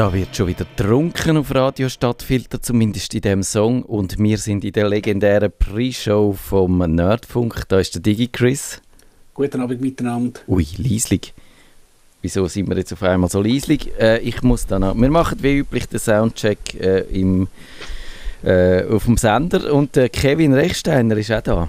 [0.00, 3.82] Da wird schon wieder trunken auf Radio Stadtfilter, zumindest in dem Song.
[3.82, 7.68] Und wir sind in der legendären Pre-Show vom Nerdfunk.
[7.68, 8.80] Da ist der Digi Chris.
[9.34, 10.40] Guten Abend miteinander.
[10.48, 11.34] Ui, leislich.
[12.22, 13.90] Wieso sind wir jetzt auf einmal so leislich?
[14.00, 14.96] Äh, ich muss dann noch.
[14.96, 17.48] Wir machen wie üblich den Soundcheck äh, im,
[18.42, 19.70] äh, auf dem Sender.
[19.70, 21.68] Und äh, Kevin Rechsteiner ist auch da.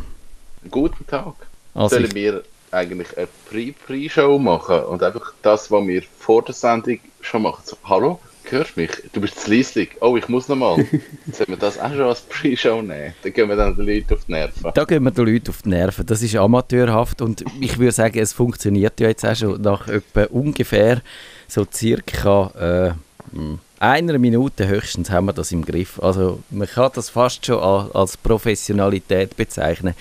[0.70, 1.34] Guten Tag.
[1.74, 7.00] Also Sollen wir eigentlich eine Pre-Pre-Show machen und einfach das, was wir vor der Sendung
[7.20, 7.64] schon machen.
[7.66, 8.20] So, hallo,
[8.52, 8.92] hörst du mich?
[9.14, 9.90] Du bist zu leislich.
[10.02, 10.76] Oh, ich muss nochmal.
[11.32, 13.14] Sollen wir das auch schon als Pre-Show nehmen?
[13.24, 14.72] Dann gehen wir dann den Leuten auf die Nerven.
[14.74, 16.06] Da gehen wir den Leuten auf die Nerven.
[16.06, 20.24] Das ist amateurhaft und ich würde sagen, es funktioniert ja jetzt auch schon nach etwa
[20.26, 21.02] ungefähr
[21.48, 22.96] so circa
[23.34, 26.00] äh, hm, einer Minute höchstens haben wir das im Griff.
[26.02, 29.96] Also man kann das fast schon als Professionalität bezeichnen.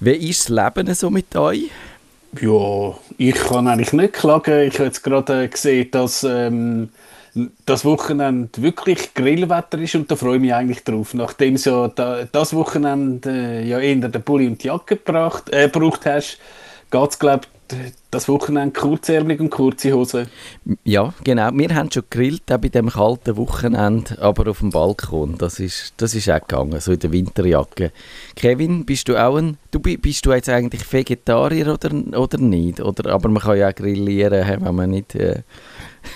[0.00, 1.70] Wie ist das Leben so mit euch?
[2.40, 4.66] Ja, ich kann eigentlich nicht klagen.
[4.66, 6.88] Ich habe jetzt gerade gesehen, dass ähm,
[7.64, 11.14] das Wochenende wirklich Grillwetter ist und da freue ich mich eigentlich drauf.
[11.14, 15.68] Nachdem ja da, das Wochenende äh, ja eher den Pulli und die Jacke gebracht, äh,
[15.68, 16.38] gebraucht hast,
[16.90, 17.46] geht es, glaube
[18.10, 20.26] das Wochenende kurzärmelig und kurze Hose.
[20.84, 21.50] Ja, genau.
[21.52, 25.38] Wir haben schon gegrillt, auch bei dem kalten Wochenende, aber auf dem Balkon.
[25.38, 27.92] Das ist, das ist auch gegangen, so in der Winterjacke.
[28.36, 32.80] Kevin, bist du auch ein, du bist du jetzt eigentlich Vegetarier oder, oder nicht?
[32.80, 35.42] Oder, aber man kann ja auch grillieren, wenn man nicht äh,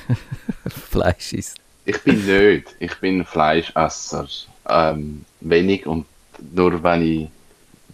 [0.90, 1.56] Fleisch isst.
[1.84, 2.74] Ich bin nicht.
[2.78, 4.26] Ich bin Fleischesser.
[4.68, 6.06] Ähm, wenig und
[6.52, 7.28] nur wenn ich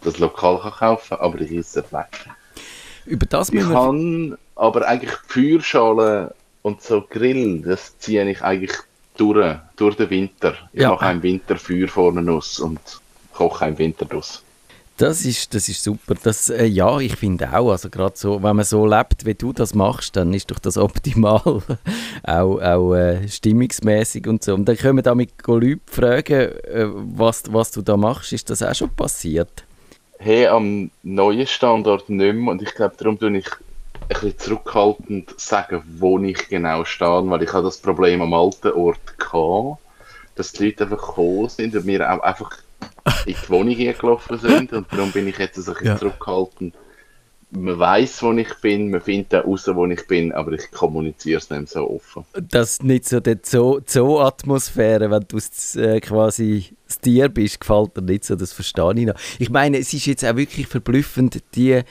[0.03, 2.29] das lokal kann kaufen aber ich esse Fleisch.
[3.05, 6.31] Über das ich kann aber eigentlich Feuerschalen
[6.63, 8.73] und so Grillen, das ziehe ich eigentlich
[9.17, 10.55] durch, durch den Winter.
[10.73, 10.91] Ich ja.
[10.91, 12.81] mache im Winter Feuer vorne aus und
[13.33, 14.43] koche im Winter aus.
[14.99, 16.15] Das ist, das ist super.
[16.23, 19.53] Das, äh, ja, ich finde auch, also gerade so, wenn man so lebt, wie du
[19.53, 21.41] das machst, dann ist doch das optimal,
[22.23, 24.55] auch, auch äh, stimmungsmäßig und so.
[24.55, 28.33] Und dann können wir damit Leute fragen, äh, was, was du da machst.
[28.33, 29.65] Ist das auch schon passiert?
[30.23, 35.41] hey, am neuen Standort nicht mehr und ich glaube, darum tue ich ein bisschen zurückhaltend
[35.41, 39.79] sagen, wo ich genau stehe, weil ich habe das Problem am alten Ort gehabt,
[40.37, 42.57] dass die Leute einfach gekommen sind und mir auch einfach
[43.27, 45.97] in die Wohnung gelaufen sind und darum bin ich jetzt ein bisschen ja.
[45.97, 46.75] zurückhaltend
[47.53, 51.39] man weiß, wo ich bin, man findet auch raus, wo ich bin, aber ich kommuniziere
[51.39, 52.25] es nicht so offen.
[52.51, 55.39] Das ist nicht so die Zoo-Atmosphäre, wenn du
[55.79, 59.15] äh, quasi das Tier bist, gefällt dir nicht so, das verstehe ich noch.
[59.39, 61.83] Ich meine, es ist jetzt auch wirklich verblüffend, die,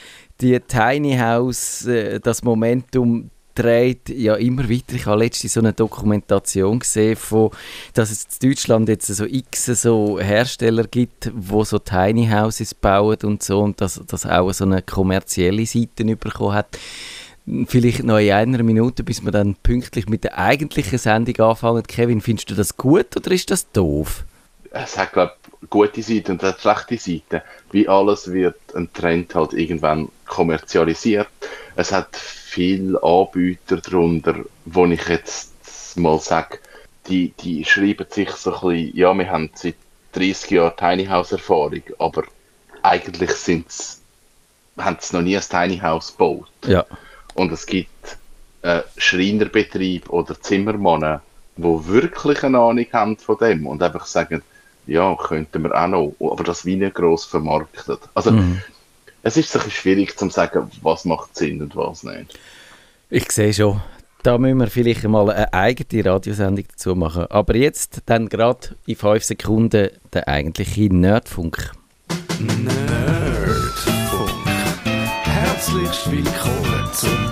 [0.42, 4.96] die Tiny House, äh, das Momentum, dreht ja immer weiter.
[4.96, 7.52] Ich habe letztens so eine Dokumentation gesehen, von,
[7.94, 13.18] dass es in Deutschland jetzt so x so Hersteller gibt, wo so Tiny Houses bauen
[13.24, 16.78] und so und dass das auch so eine kommerzielle Seite bekommen hat.
[17.68, 21.84] Vielleicht noch in einer Minute, bis wir dann pünktlich mit der eigentlichen Sendung anfangen.
[21.84, 24.26] Kevin, findest du das gut oder ist das doof?
[24.72, 25.34] Es hat, glaube
[25.70, 27.42] gute Seiten und hat schlechte Seiten.
[27.72, 31.28] Wie alles wird ein Trend halt irgendwann kommerzialisiert.
[31.76, 35.52] Es hat viele Anbieter darunter, wo ich jetzt
[35.98, 36.60] mal sage,
[37.08, 39.76] die, die schreiben sich so ein bisschen, ja, wir haben seit
[40.14, 42.24] 30 Jahren Tiny House Erfahrung, aber
[42.82, 44.02] eigentlich sind's,
[44.78, 46.50] haben sie noch nie ein Tiny House gebaut.
[46.66, 46.86] Ja.
[47.34, 48.18] Und es gibt
[48.62, 51.22] äh, Schreinerbetrieb oder Zimmermannen,
[51.58, 54.44] wo wirklich eine Ahnung haben von dem und einfach sagen,
[54.88, 58.00] ja, könnten wir auch noch, aber das wie nicht gross vermarktet.
[58.14, 58.62] Also, mhm
[59.24, 62.40] es ist ein schwierig zu sagen, was macht Sinn und was nicht.
[63.10, 63.82] Ich sehe schon.
[64.24, 67.26] Da müssen wir vielleicht mal eine eigene Radiosendung dazu machen.
[67.30, 71.72] Aber jetzt dann gerade in 5 Sekunden der eigentliche Nerdfunk.
[72.40, 74.32] Nerdfunk.
[75.24, 77.32] Herzlich willkommen zum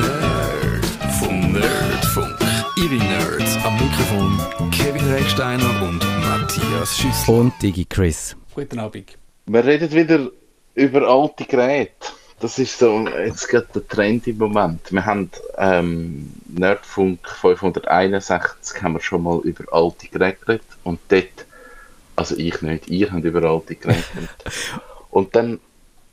[0.00, 1.52] Nerdfunk.
[1.52, 2.37] Nerdfunk.
[2.80, 7.34] Ihre Nerds am Mikrofon Kevin Recksteiner und Matthias Schüssel.
[7.34, 8.36] Und Digi Chris.
[8.54, 9.18] Guten Abend.
[9.46, 10.30] Wir reden wieder
[10.76, 12.12] über alte Geräte.
[12.38, 14.92] Das ist so jetzt gerade der Trend im Moment.
[14.92, 21.46] Wir haben ähm, Nerdfunk 561 haben wir schon mal über alte Geräte geredet und dort,
[22.14, 24.44] also ich nicht, ihr habt über alte Geräte geredet.
[25.10, 25.58] und dann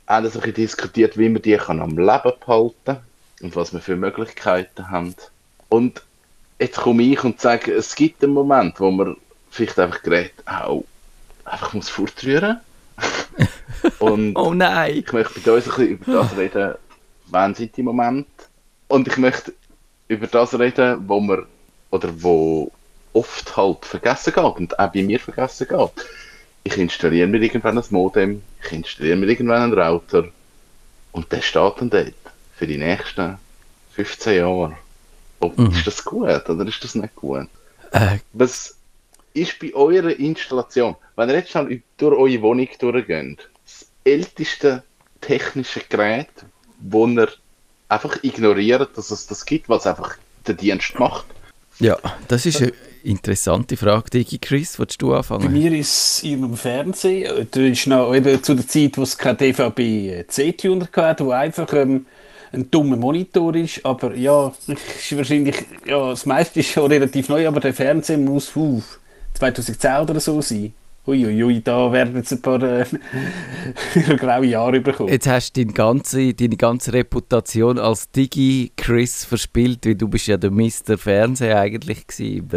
[0.08, 2.96] haben wir diskutiert, wie man die kann am Leben behalten
[3.40, 5.14] und was wir für Möglichkeiten haben.
[5.68, 6.02] Und
[6.58, 9.16] jetzt komme ich und sage, es gibt einen Moment, wo man
[9.50, 10.84] vielleicht einfach Geräte auch
[11.44, 12.60] einfach muss fortrühren
[13.98, 14.96] Und oh nein!
[14.96, 16.74] Ich möchte mit uns ein bisschen über das reden,
[17.26, 18.30] wann sind die Momente.
[18.88, 19.52] Und ich möchte
[20.08, 21.46] über das reden, wo man
[21.90, 22.70] oder wo
[23.12, 26.06] oft halt vergessen geht und auch bei mir vergessen geht.
[26.64, 30.28] Ich installiere mir irgendwann ein Modem, ich installiere mir irgendwann einen Router
[31.12, 32.12] und der steht dann dort
[32.56, 33.38] für die nächsten
[33.92, 34.76] 15 Jahre
[35.46, 35.70] Ob, Mhm.
[35.72, 37.46] Ist das gut oder ist das nicht gut?
[37.92, 38.76] Äh, Was
[39.34, 44.82] ist bei eurer Installation, wenn ihr jetzt schon durch eure Wohnung durchgeht, das älteste
[45.20, 46.28] technische Gerät,
[46.80, 47.28] wo ihr
[47.88, 50.16] einfach ignoriert, dass es das gibt, was einfach
[50.46, 51.26] den Dienst macht?
[51.78, 51.98] ja,
[52.28, 52.72] das ist eine
[53.04, 54.08] interessante Frage.
[54.10, 55.52] Digi Chris, willst du Bei anfangen?
[55.52, 57.46] mir ist es im Fernsehen.
[57.50, 61.70] Da ist noch eben zu der Zeit, wo es kein DVB C-Tuner gab, wo einfach
[61.74, 62.06] ähm,
[62.56, 63.84] ein dummer Monitor ist.
[63.84, 65.56] Aber ja, ist wahrscheinlich,
[65.86, 68.82] ja, das meiste ist schon relativ neu, aber der Fernseher muss uh,
[69.34, 70.72] 2010 oder so sein.
[71.06, 72.84] Uiuiui, ui, da werden jetzt ein paar äh,
[74.16, 75.08] graue Jahre bekommen.
[75.08, 80.26] Jetzt hast du deine ganze, deine ganze Reputation als Digi Chris verspielt, weil du bist
[80.26, 80.98] ja der Mr.
[80.98, 82.48] Fernseher eigentlich gewesen.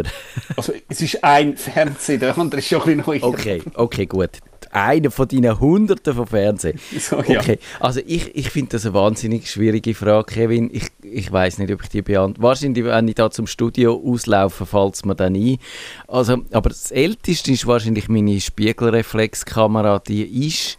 [0.56, 3.20] Also, es ist ein Fernseher, der andere ist schon ein bisschen neu.
[3.22, 4.40] Okay, okay, gut.
[4.72, 6.78] Einer von deinen Hunderten von Fernsehen.
[7.00, 7.40] So, ja.
[7.40, 10.70] Okay, also ich, ich finde das eine wahnsinnig schwierige Frage, Kevin.
[10.72, 12.42] Ich, ich weiß nicht, ob ich die beantworte.
[12.42, 15.58] Wahrscheinlich, wenn ich da zum Studio auslaufe, fällt es mir dann ein.
[16.06, 19.98] Also, aber das Älteste ist wahrscheinlich meine Spiegelreflexkamera.
[20.00, 20.78] Die ist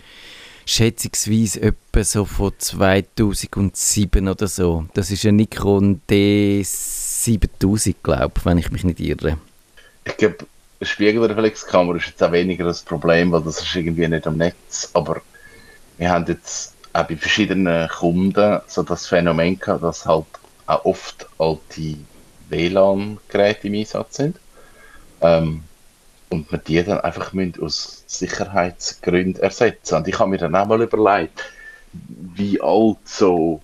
[0.65, 4.85] schätzungsweise etwa so von 2007 oder so.
[4.93, 9.37] Das ist eine Nikon D7000, glaube ich, wenn ich mich nicht irre.
[10.05, 10.37] Ich glaube,
[10.81, 14.89] eine Spiegelreflexkamera ist jetzt auch weniger das Problem, weil das ist irgendwie nicht am Netz.
[14.93, 15.21] Aber
[15.99, 20.25] wir haben jetzt auch bei verschiedenen Kunden so das Phänomen gehabt, dass halt
[20.65, 21.97] auch oft alte
[22.49, 24.37] WLAN-Geräte im Einsatz sind.
[25.21, 25.63] Ähm,
[26.29, 29.95] und wir die dann einfach müssen aus Sicherheitsgründen ersetzen.
[29.97, 31.43] Und ich habe mir dann auch mal überlegt,
[31.93, 33.61] wie alt so,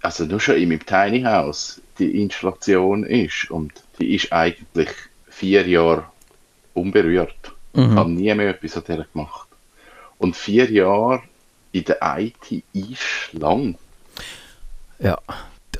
[0.00, 3.50] also nur schon in meinem Tiny House die Installation ist.
[3.50, 4.88] Und die ist eigentlich
[5.28, 6.06] vier Jahre
[6.74, 7.52] unberührt.
[7.74, 9.48] Ich habe nie mehr etwas an der gemacht.
[10.18, 11.22] Und vier Jahre
[11.72, 13.76] in der IT ist lang.
[14.98, 15.18] Ja.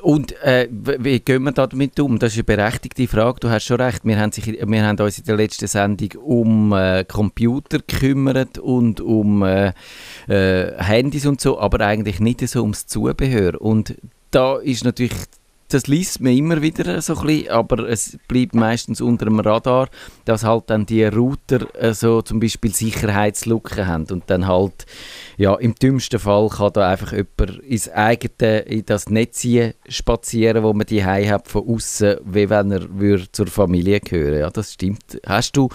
[0.00, 2.18] Und äh, wie gehen wir da damit um?
[2.18, 3.38] Das ist eine berechtigte Frage.
[3.38, 4.04] Du hast schon recht.
[4.04, 9.00] Wir haben, sich, wir haben uns in der letzten Sendung um äh, Computer gekümmert und
[9.00, 9.72] um äh,
[10.28, 13.60] äh, Handys und so, aber eigentlich nicht so ums Zubehör.
[13.60, 13.94] Und
[14.32, 15.12] da ist natürlich,
[15.72, 19.88] das liest man immer wieder so ein bisschen, aber es bleibt meistens unter dem Radar,
[20.24, 24.86] dass halt dann die Router äh, so zum Beispiel Sicherheitslücken haben und dann halt
[25.36, 29.46] ja, im dümmsten Fall kann da einfach jemand ins eigene, in das Netz
[29.88, 34.40] spazieren, wo man die hat von außen, wie wenn er würde zur Familie gehören.
[34.40, 35.20] Ja, das stimmt.
[35.26, 35.69] Hast du,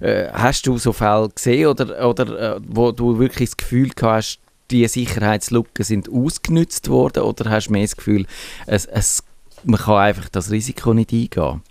[0.00, 4.40] äh, hast du so Fälle gesehen oder, oder äh, wo du wirklich das Gefühl hast,
[4.70, 8.26] die Sicherheitslücken sind ausgenutzt worden oder hast du mehr das Gefühl,
[8.66, 9.22] es, es,
[9.64, 11.62] man kann einfach das Risiko nicht eingehen?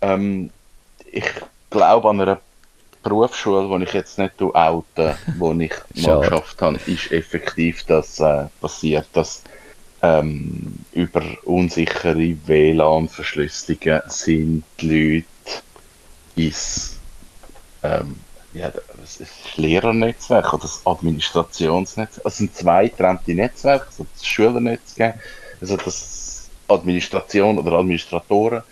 [0.00, 0.50] Ähm,
[1.10, 1.24] ich
[1.70, 2.40] glaube an einer
[3.02, 5.72] Berufsschule, wo ich jetzt nicht oute, wo ich
[6.06, 9.42] mal geschafft habe, ist effektiv das äh, passiert, dass
[10.02, 15.62] ähm, über unsichere WLAN-Verschlüsselungen sind die Leute
[16.36, 16.98] ins
[17.82, 18.16] ähm,
[18.54, 19.20] ja, das
[19.56, 22.26] Lehrernetzwerk oder das Administrationsnetzwerk.
[22.26, 25.20] Es sind zwei getrennte Netzwerke, also das Schülernetz gegeben,
[25.60, 26.37] also das
[26.68, 28.62] Administration oder Administratoren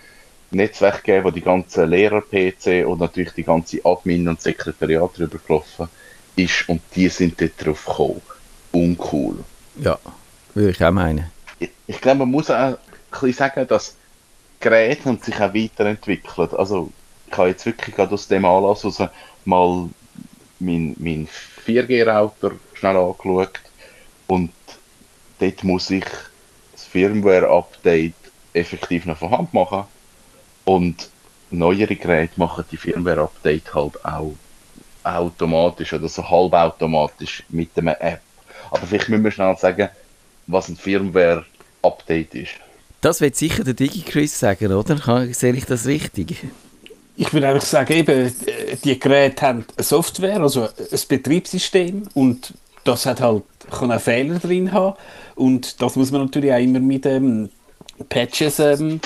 [0.51, 5.89] Netzwerk gegeben, wo die ganze Lehrer-PC und natürlich die ganze Admin- und Sekretariat drüber gelaufen
[6.37, 8.23] ist und die sind dort drauf gekommen.
[8.73, 9.45] Uncool.
[9.81, 9.99] Ja,
[10.55, 11.31] würde ich auch meinen.
[11.59, 12.77] Ich, ich glaube, man muss auch ein
[13.11, 13.97] bisschen sagen, dass
[14.61, 16.55] Geräte haben sich auch weiterentwickelt.
[16.55, 16.91] Also
[17.27, 19.03] ich habe jetzt wirklich gerade aus dem Anlass raus
[19.45, 19.89] mal
[20.59, 21.29] mein, mein
[21.67, 23.61] 4G-Router schnell angeschaut
[24.27, 24.53] und
[25.39, 26.05] dort muss ich
[26.97, 28.15] Firmware-Update
[28.55, 29.85] effektiv noch von Hand machen
[30.65, 31.11] und
[31.51, 34.35] neuere Geräte machen die Firmware-Update halt auch
[35.05, 38.23] automatisch oder so halbautomatisch mit einer App.
[38.71, 39.91] Aber vielleicht müssen wir schnell sagen,
[40.47, 42.53] was ein Firmware-Update ist.
[43.03, 44.97] Das wird sicher der DigiChris sagen, oder?
[45.35, 46.47] Sehe ich das richtig?
[47.19, 52.55] Ich würde einfach sagen, eben, äh, die Geräte haben eine Software, also ein Betriebssystem und
[52.87, 54.97] das hat halt, kann auch Fehler drin haben
[55.35, 57.51] und das muss man natürlich auch immer mit ähm,
[58.09, 59.01] Patches ähm,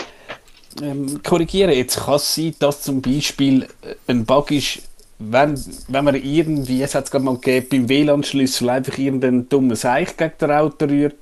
[0.83, 1.73] ähm, korrigieren.
[1.73, 4.83] Jetzt kann es sein, dass zum Beispiel äh, ein Bug ist,
[5.19, 9.77] wenn, wenn man irgendwie, es hat es gerade mal gegeben, beim WLAN-Schlüssel einfach irgendeinen dummen
[9.77, 11.17] Seich gegen den Router rührt,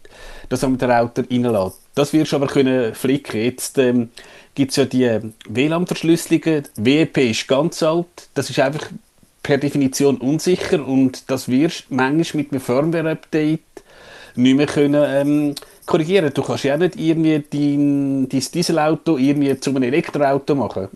[0.48, 1.80] dass man den Router reinlässt.
[1.94, 3.40] Das wirst du aber können flicken.
[3.40, 4.10] Jetzt ähm,
[4.54, 6.68] gibt es ja die ähm, WLAN-Verschlüsselungen.
[6.76, 8.06] WEP ist ganz alt.
[8.34, 8.88] Das ist einfach
[9.48, 13.60] per Definition unsicher und das wirst du manchmal mit einem Firmware-Update
[14.36, 15.54] nicht mehr können, ähm,
[15.86, 16.30] korrigieren.
[16.34, 20.88] Du kannst ja nicht irgendwie dein, dein Dieselauto irgendwie zu einem Elektroauto machen.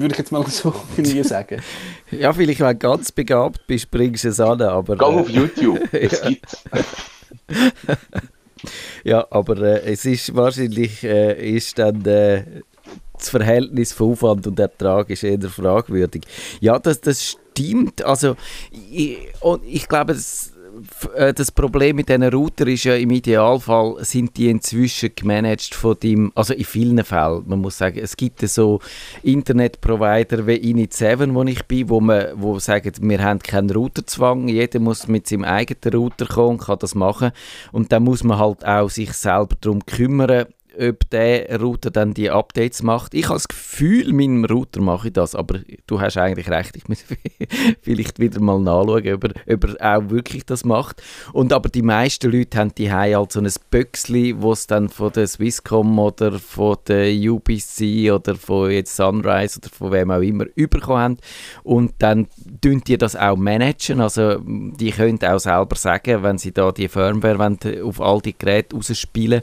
[0.00, 1.62] Würde ich jetzt mal so irgendwie sagen.
[2.10, 4.94] Ja, vielleicht, wenn du ganz begabt bist, bringst du es an, aber...
[4.94, 6.28] Äh, auf YouTube, es Ja.
[6.28, 6.58] gibt
[9.04, 12.42] Ja, aber äh, es ist wahrscheinlich äh, ist dann äh,
[13.16, 16.24] das Verhältnis von Aufwand und Ertrag ist eher fragwürdig.
[16.60, 18.04] Ja, das, das stimmt.
[18.04, 18.36] Also
[18.90, 20.52] ich, und ich glaube, das,
[21.14, 25.96] äh, das Problem mit diesen Router ist ja im Idealfall sind die inzwischen gemanagt von
[25.98, 28.80] dem, also in vielen Fällen, man muss sagen, es gibt so
[29.22, 34.80] Internetprovider wie Init7, wo ich bin, wo man, wo sagen, wir haben keinen Routerzwang, jeder
[34.80, 37.32] muss mit seinem eigenen Router kommen und kann das machen
[37.72, 40.46] und dann muss man halt auch sich selber darum kümmern,
[40.78, 43.14] ob der Router dann die Updates macht.
[43.14, 46.88] Ich habe das Gefühl, meinem Router mache ich das, aber du hast eigentlich recht, ich
[46.88, 47.04] muss
[47.82, 51.02] vielleicht wieder mal nachschauen, ob er, ob er auch wirklich das macht.
[51.32, 55.12] Und aber die meisten Leute haben die halt so ein Böxli, wo es dann von
[55.12, 60.46] der Swisscom oder von der UBC oder von jetzt Sunrise oder von wem auch immer
[60.54, 61.16] bekommen haben
[61.62, 62.28] und dann
[62.60, 66.88] tun die das auch managen, also die können auch selber sagen, wenn sie da die
[66.88, 69.42] Firmware wollen, auf all die Geräte rausspielen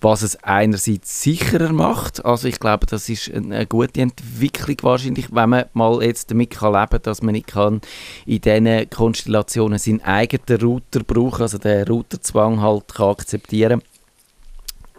[0.00, 2.24] was es einerseits sicherer macht.
[2.24, 6.72] Also ich glaube, das ist eine gute Entwicklung wahrscheinlich, wenn man mal jetzt damit kann
[6.72, 7.80] leben kann, dass man nicht kann
[8.26, 13.82] in diesen Konstellationen seinen eigenen Router brauchen, also den Routerzwang halt kann akzeptieren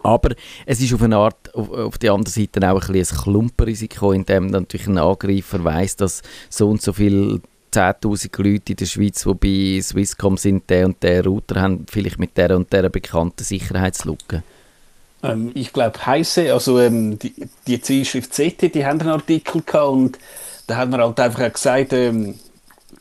[0.04, 0.34] aber
[0.66, 4.24] es ist auf eine Art, auf, auf der anderen Seite auch ein, ein Klumpenrisiko, in
[4.24, 7.40] dem natürlich ein Angreifer weiß, dass so und so viele
[7.72, 9.34] 10'000 Leute in der Schweiz, die
[9.76, 14.42] bei Swisscom sind, der und der Router haben, vielleicht mit der und der bekannten Sicherheitslücke.
[15.22, 17.34] Ähm, ich glaube, Heise, also ähm, die,
[17.66, 20.18] die Zeitschrift CT, die haben einen Artikel gehabt und
[20.66, 22.34] da hat man halt einfach auch gesagt, ähm,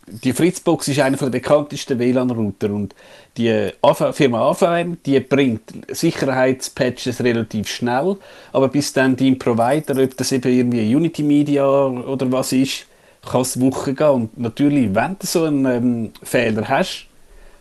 [0.08, 2.94] die Fritzbox ist einer der bekanntesten WLAN-Router und
[3.38, 3.72] die
[4.12, 8.18] Firma AVM, die bringt Sicherheitspatches relativ schnell,
[8.52, 12.88] aber bis dann dein Provider, ob das eben irgendwie Unity Media oder was ist,
[13.26, 17.08] kann es Wochen gehen und natürlich, wenn du so einen ähm, Fehler hast,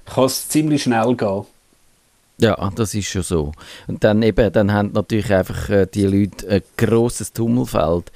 [0.06, 1.44] kann es ziemlich schnell gehen.
[2.40, 3.52] Ja, das ist schon so.
[3.86, 8.10] Und dann eben, dann haben natürlich einfach äh, die Leute ein grosses Tummelfeld.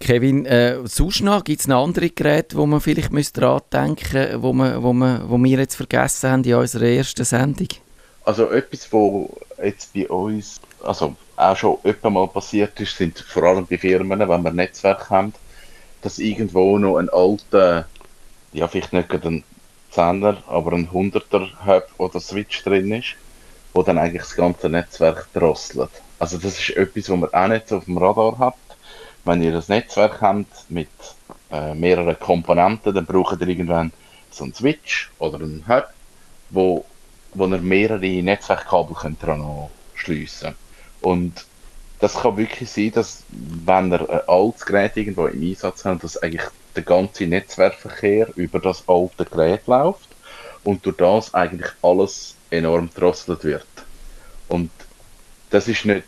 [0.00, 4.42] Kevin, äh, sonst noch, gibt es noch andere Geräte, wo man vielleicht daran denken müsste,
[4.42, 7.68] wo, man, wo, man, wo wir jetzt vergessen haben in unserer ersten Sendung?
[8.24, 13.44] Also etwas, wo jetzt bei uns also auch schon öfter mal passiert ist, sind vor
[13.44, 15.32] allem bei Firmen, wenn wir Netzwerk haben,
[16.02, 17.86] dass irgendwo noch ein alter,
[18.52, 19.44] ja vielleicht nicht ein
[19.94, 23.16] 10er, aber ein 100er Hub oder Switch drin ist
[23.72, 25.90] wo dann eigentlich das ganze Netzwerk drosselt.
[26.18, 28.54] Also das ist etwas, was man auch nicht auf dem Radar hat.
[29.24, 30.88] Wenn ihr das Netzwerk habt mit
[31.52, 33.92] äh, mehreren Komponenten, dann braucht ihr irgendwann
[34.30, 35.88] so einen Switch oder einen Hub,
[36.50, 36.84] wo,
[37.34, 40.54] wo ihr mehrere Netzwerkkabel könnt dran schliessen
[41.00, 41.44] Und
[42.00, 46.16] das kann wirklich sein, dass wenn ihr ein altes Gerät irgendwo im Einsatz habt, dass
[46.22, 46.46] eigentlich
[46.76, 50.08] der ganze Netzwerkverkehr über das alte Gerät läuft
[50.64, 53.66] und durch das eigentlich alles enorm drosselt wird.
[54.48, 54.70] Und
[55.50, 56.04] das ist nicht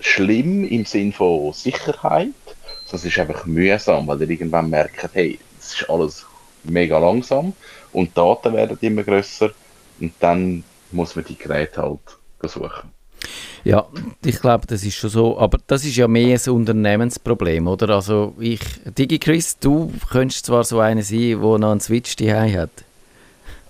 [0.00, 2.28] schlimm im Sinn von Sicherheit,
[2.86, 6.26] sondern es ist einfach mühsam, weil ihr irgendwann merkt, hey, es ist alles
[6.64, 7.52] mega langsam
[7.92, 9.50] und die Daten werden immer größer
[10.00, 12.00] und dann muss man die Geräte halt
[12.50, 12.90] suchen.
[13.64, 13.86] Ja,
[14.24, 15.38] ich glaube, das ist schon so.
[15.38, 17.90] Aber das ist ja mehr ein Unternehmensproblem, oder?
[17.90, 22.70] Also ich, DigiChris, du könntest zwar so einer sein, der noch einen Switch daheim hat.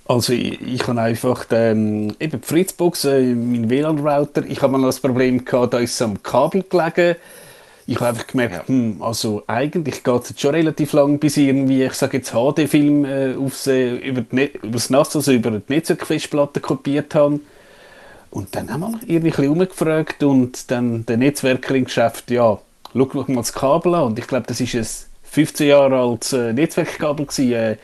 [0.08, 4.86] Also ich, ich habe einfach ähm, eben die Fritzbox, äh, mein WLAN-Router, ich habe mal
[4.86, 7.16] das Problem gehabt, da ist es am Kabel gelegen.
[7.86, 8.68] Ich habe einfach gemerkt, ja.
[8.68, 12.32] hm, also eigentlich geht es jetzt schon relativ lang, bis ich irgendwie, ich sage jetzt
[12.32, 17.40] HD-Film äh, aufs, äh, über, über das NAS, also über die Netzwerkfestplatte kopiert habe.
[18.30, 22.58] Und dann haben wir irgendwie ein bisschen umgefragt und dann der Netzwerker geschafft, ja,
[22.94, 24.04] schau mal das Kabel an.
[24.04, 24.86] Und ich glaube, das ist ein
[25.24, 27.76] 15 Jahre altes äh, Netzwerkkabel gewesen, äh,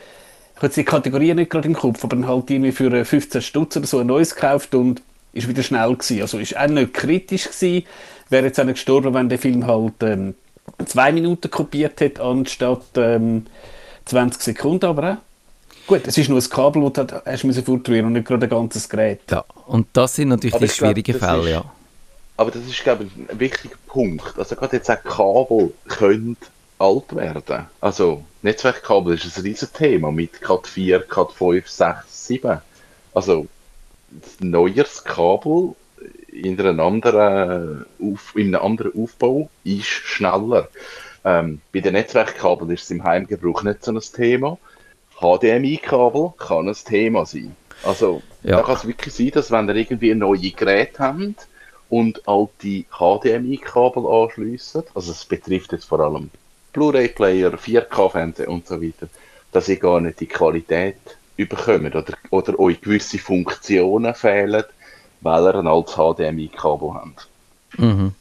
[0.65, 3.87] jetzt die Kategorie nicht gerade im Kopf, aber dann halt irgendwie für 15 Stutz oder
[3.87, 5.01] so ein neues gekauft und
[5.33, 6.21] ist wieder schnell gewesen.
[6.21, 7.85] Also ist auch nicht kritisch gewesen.
[8.29, 10.35] Wäre jetzt auch nicht gestorben, wenn der Film halt ähm,
[10.85, 13.45] zwei Minuten kopiert hätte, anstatt ähm,
[14.05, 15.17] 20 Sekunden, aber auch.
[15.87, 18.89] Gut, es ist nur ein Kabel, das du hast müssen und nicht gerade ein ganzes
[18.89, 19.21] Gerät.
[19.29, 21.65] Ja, und das sind natürlich aber die schwierigen glaub, Fälle, ist, ja.
[22.37, 24.33] Aber das ist, glaube ich, ein wichtiger Punkt.
[24.37, 26.37] Also gerade jetzt auch Kabel können
[26.77, 27.65] alt werden.
[27.81, 32.61] Also Netzwerkkabel ist ein riesiges Thema mit Cat 4, Cat 5, 6, 7.
[33.13, 33.47] Also
[34.41, 35.75] ein neues Kabel
[36.27, 40.67] in, einer anderen, auf, in einem anderen Aufbau ist schneller.
[41.23, 44.57] Ähm, bei den Netzwerkkabeln ist es im Heimgebrauch nicht so ein Thema.
[45.19, 47.55] HDMI-Kabel kann ein Thema sein.
[47.83, 48.57] Also ja.
[48.57, 51.47] da kann es wirklich sein, dass wenn ihr irgendwie ein neues Gerät habt
[51.89, 56.29] und alte HDMI-Kabel anschliessen, also es betrifft jetzt vor allem
[56.75, 59.07] Blu-ray-Player, 4K-Fernsehen und so weiter,
[59.53, 60.97] dass ihr gar nicht die Qualität
[61.37, 64.65] überkommt oder, oder euch gewisse Funktionen fehlen,
[65.21, 67.27] weil er ein altes HDMI-Kabel hat.
[67.77, 68.13] Mhm.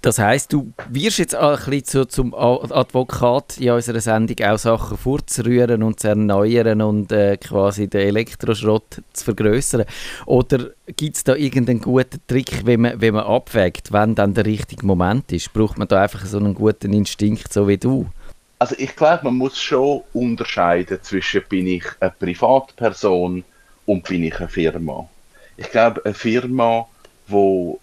[0.00, 4.56] Das heisst, du wirst jetzt auch ein bisschen zu, zum Advokat in unserer Sendung auch
[4.56, 9.86] Sachen vorzurühren und zu erneuern und äh, quasi den Elektroschrott zu vergrößern.
[10.26, 14.46] Oder gibt es da irgendeinen guten Trick, wenn man, wenn man abwägt, wann dann der
[14.46, 15.52] richtige Moment ist?
[15.52, 18.06] Braucht man da einfach so einen guten Instinkt, so wie du?
[18.60, 23.42] Also ich glaube, man muss schon unterscheiden zwischen bin ich eine Privatperson
[23.86, 25.08] und bin ich eine Firma.
[25.56, 26.86] Ich glaube, eine Firma,
[27.26, 27.80] wo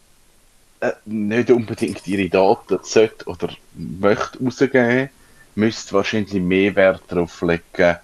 [0.89, 5.09] äh, nicht unbedingt ihre Daten sollte oder möchte rausgeben,
[5.55, 7.97] müsste wahrscheinlich mehr Wert darauf legen,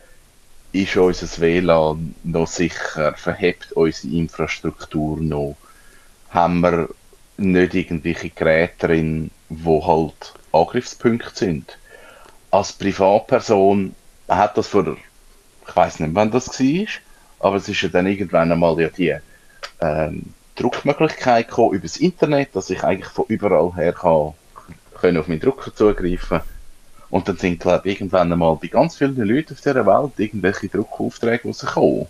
[0.74, 5.58] ist unser WLAN noch sicher, verhebt unsere Infrastruktur noch,
[6.30, 6.90] haben wir
[7.38, 11.78] nicht irgendwelche Geräte drin, wo halt Angriffspunkte sind.
[12.52, 13.96] Als Privatperson
[14.28, 14.96] hat das vor,
[15.68, 16.88] ich weiß nicht, wann das war,
[17.40, 19.16] aber es ist ja dann irgendwann einmal ja die
[19.82, 24.34] ähm, Druckmöglichkeit gekommen über das Internet, dass ich eigentlich von überall her kann,
[25.00, 26.42] können auf meinen Drucker zugreifen
[27.10, 30.70] und dann sind, glaube ich, irgendwann einmal bei ganz vielen Leuten auf dieser Welt irgendwelche
[30.70, 32.08] Druckaufträge rausgekommen.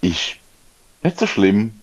[0.00, 0.36] Ist
[1.02, 1.80] nicht so schlimm.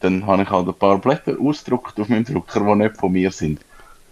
[0.00, 3.30] Dann habe ich halt ein paar Blätter ausgedruckt auf meinem Drucker, die nicht von mir
[3.30, 3.60] sind.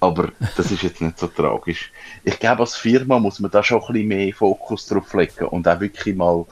[0.00, 1.90] Aber das ist jetzt nicht so tragisch.
[2.24, 5.66] Ich glaube, als Firma muss man da schon ein bisschen mehr Fokus drauf legen und
[5.66, 6.44] auch wirklich mal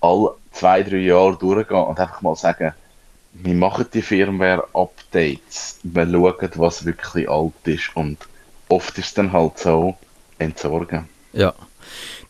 [0.00, 2.74] alle zwei, drei Jahre durchgehen und einfach mal sagen,
[3.34, 8.18] wir machen die Firmware-Updates, wir schauen, was wirklich alt ist und
[8.68, 9.96] oft ist es dann halt so,
[10.38, 11.08] entsorgen.
[11.32, 11.54] Ja.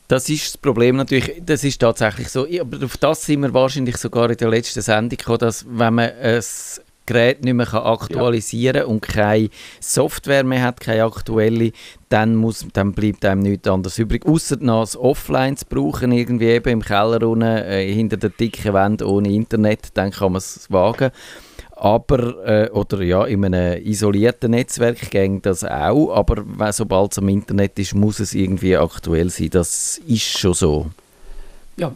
[0.09, 2.47] Das ist das Problem natürlich, das ist tatsächlich so.
[2.61, 6.11] Aber auf das sind wir wahrscheinlich sogar in der letzten Sendung gekommen, dass wenn man
[6.11, 6.43] ein
[7.07, 9.49] Gerät nicht mehr aktualisieren kann und keine
[9.81, 11.73] Software mehr hat, keine aktuelle,
[12.09, 16.47] dann, muss, dann bleibt einem nichts anderes übrig, außer noch das Offline zu brauchen, irgendwie
[16.47, 20.71] eben im Keller unten, äh, hinter der dicken Wand ohne Internet, dann kann man es
[20.71, 21.11] wagen.
[21.75, 27.29] Aber, äh, oder ja, in einem isolierten Netzwerk ging das auch, aber sobald es am
[27.29, 29.51] Internet ist, muss es irgendwie aktuell sein.
[29.51, 30.87] Das ist schon so.
[31.77, 31.93] Ja,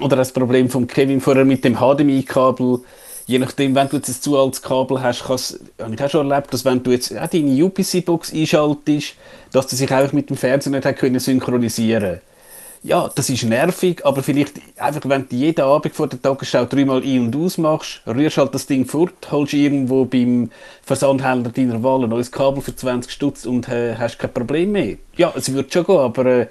[0.00, 2.80] oder das Problem von Kevin vorher mit dem HDMI-Kabel.
[3.28, 6.30] Je nachdem, wenn du jetzt ein zu altes Kabel hast, kannst, habe ich auch schon
[6.30, 9.14] erlebt, dass wenn du jetzt auch deine UPC-Box einschaltest,
[9.50, 12.20] dass du sich einfach mit dem Fernseher nicht hat können synchronisieren
[12.84, 17.02] Ja, das ist nervig, aber vielleicht einfach, wenn du jeden Abend vor der Tagesschau dreimal
[17.02, 22.04] ein- und aus machst, rührst halt das Ding fort, holst irgendwo beim Versandhändler deiner Wahl
[22.04, 24.98] ein neues Kabel für 20 Stutz und äh, hast kein Problem mehr.
[25.16, 26.46] Ja, es wird schon gehen, aber äh,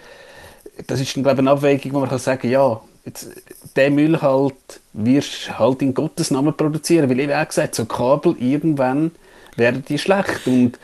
[0.87, 3.29] das ist dann, glaube ich, eine Abwägung, wo man kann sagen ja, jetzt,
[3.75, 4.55] den Müll halt
[4.93, 9.11] wirst halt in Gottes Namen produzieren, weil eben auch gesagt, so Kabel irgendwann
[9.55, 10.47] werden die schlecht.
[10.47, 10.79] Und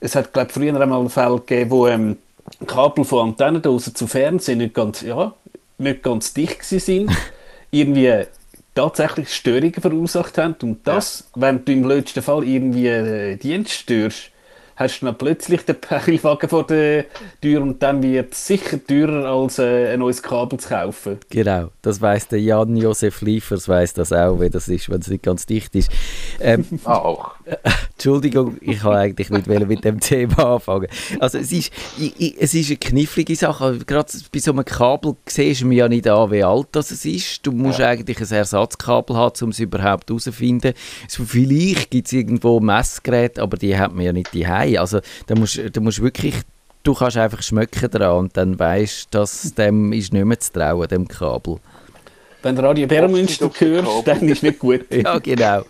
[0.00, 2.16] es hat, glaube früher einmal einen Fall gegeben, wo ähm,
[2.66, 5.34] Kabel von Antennendosen zu Fernsehen nicht ganz, ja,
[5.78, 7.10] nicht ganz dicht sind,
[7.70, 8.24] irgendwie
[8.74, 10.56] tatsächlich Störungen verursacht haben.
[10.62, 14.30] Und das, wenn du im letzten Fall irgendwie äh, Dienst störst,
[14.80, 17.04] hast du dann plötzlich den Pachelwagen vor der
[17.40, 21.18] Tür und dann wird es sicher teurer, als äh, ein neues Kabel zu kaufen.
[21.28, 25.22] Genau, das weiß der Jan-Josef Liefers, weiß das auch, wie das ist, wenn es nicht
[25.22, 25.92] ganz dicht ist.
[26.40, 27.34] Ähm, Auch.
[27.92, 30.86] Entschuldigung, ich kann eigentlich nicht mit dem Thema anfangen.
[31.18, 33.78] Also es ist, ich, ich, es ist eine knifflige Sache.
[33.86, 37.04] Gerade bei so einem Kabel siehst du mir ja nicht an, wie alt das es
[37.04, 37.46] ist.
[37.46, 40.74] Du musst eigentlich ein Ersatzkabel haben, um es überhaupt herauszufinden.
[41.08, 44.78] So, vielleicht gibt es irgendwo Messgeräte, aber die hat man ja nicht daheim.
[44.78, 46.34] Also da musst da musst wirklich,
[46.82, 50.88] du kannst einfach schmecken dran und dann weißt dass dem ist nicht mehr zu trauen,
[50.88, 51.58] dem Kabel.
[52.42, 54.86] Wenn du Radio Bärmünster hörst, dann ist nicht gut.
[54.90, 55.64] Ja, genau.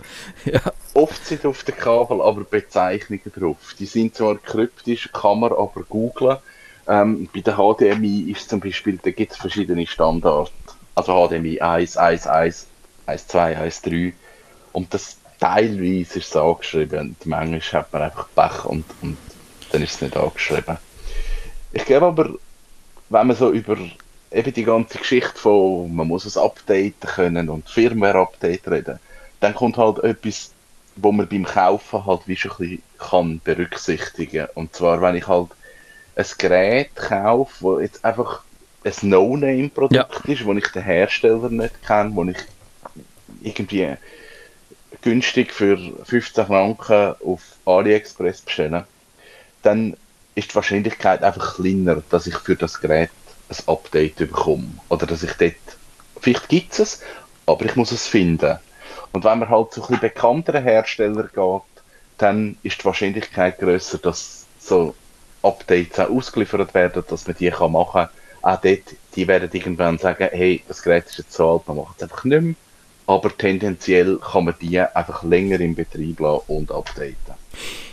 [0.45, 0.61] Ja.
[0.95, 3.75] Oft sind auf den Kabel aber Bezeichnungen drauf.
[3.79, 6.37] Die sind zwar kryptisch, kann man aber googlen.
[6.87, 10.53] Ähm, bei der HDMI ist zum Beispiel, da gibt es verschiedene Standards.
[10.95, 12.67] Also HDMI 1, 1, 1,
[13.07, 14.13] 1, 2, 1, 3.
[14.73, 17.01] Und das teilweise ist es angeschrieben.
[17.01, 19.17] Und manchmal hat man einfach Pech und, und
[19.73, 20.79] dann ist es nicht angeschrieben.
[21.73, 22.31] Ich glaube aber,
[23.09, 23.77] wenn man so über
[24.33, 29.01] eben die ganze Geschichte von, man muss es updaten können und Firmware-Update reden,
[29.41, 30.55] dann kommt halt etwas,
[30.97, 35.27] wo man beim Kaufen halt wie schon ein bisschen kann berücksichtigen Und zwar, wenn ich
[35.27, 35.51] halt
[36.17, 38.45] ein Gerät kaufe, wo jetzt einfach
[38.85, 40.33] ein No-Name-Produkt Ja.
[40.33, 42.39] ist, wo ich den Hersteller nicht kenne, wo ich
[43.43, 43.97] irgendwie
[45.03, 48.87] günstig für 15 Franken auf AliExpress bestelle,
[49.63, 49.97] dann
[50.35, 53.11] ist die Wahrscheinlichkeit einfach kleiner, dass ich für das Gerät
[53.51, 54.69] ein Update bekomme.
[54.89, 55.55] Oder dass ich dort,
[56.21, 57.03] vielleicht gibt es
[57.51, 58.59] aber ich muss es finden.
[59.13, 61.83] Und wenn man halt zu ein bekannteren Hersteller geht,
[62.19, 64.95] dann ist die Wahrscheinlichkeit größer, dass so
[65.43, 68.09] Updates auch ausgeliefert werden, dass man die kann machen
[68.43, 68.55] kann.
[68.55, 68.83] Auch dort,
[69.17, 72.25] die werden irgendwann sagen, hey, das Gerät ist jetzt so alt, man macht es einfach
[72.25, 72.55] nicht mehr.
[73.07, 77.30] aber tendenziell kann man die einfach länger im Betrieb lassen und updaten.